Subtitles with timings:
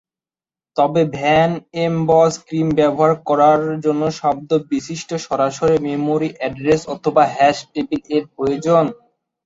[0.77, 1.51] তবে van
[1.83, 8.23] Emde Boas ক্রিম ব্যবহার করার জন্য শব্দ বিশিষ্ট সরাসরি মেমোরি অ্যাড্রেস অথবা হ্যাশ টেবিল এর
[8.35, 8.85] প্রয়োজন।